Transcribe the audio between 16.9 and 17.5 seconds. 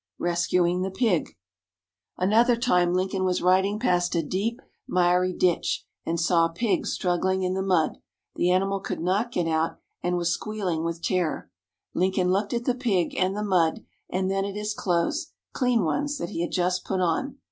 on.